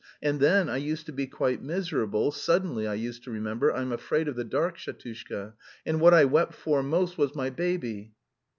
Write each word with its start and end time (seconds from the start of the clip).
And 0.19 0.39
then 0.39 0.67
I 0.67 0.77
used 0.77 1.05
to 1.05 1.11
be 1.11 1.27
quite 1.27 1.61
miserable, 1.61 2.31
suddenly 2.31 2.87
I 2.87 2.95
used 2.95 3.23
to 3.25 3.29
remember, 3.29 3.71
I'm 3.71 3.91
afraid 3.91 4.27
of 4.27 4.35
the 4.35 4.43
dark, 4.43 4.75
Shatushka. 4.79 5.53
And 5.85 6.01
what 6.01 6.15
I 6.15 6.25
wept 6.25 6.55
for 6.55 6.81
most 6.81 7.19
was 7.19 7.35
my 7.35 7.51
baby...." 7.51 8.15